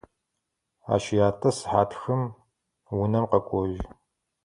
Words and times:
Ащ 0.93 1.03
ятэ 1.27 1.49
сыхьат 1.57 1.91
хым 2.01 2.21
унэм 3.01 3.25
къэкӏожьы. 3.31 3.83